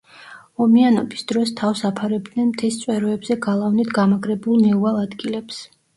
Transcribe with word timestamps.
ომიანობის 0.65 1.25
დროს 1.31 1.51
თავს 1.59 1.83
აფარებდნენ 1.89 2.49
მთის 2.53 2.79
წვეროებზე 2.85 3.39
გალავნით 3.47 3.95
გამაგრებულ 3.99 4.65
მიუვალ 4.65 5.03
ადგილებს. 5.07 5.63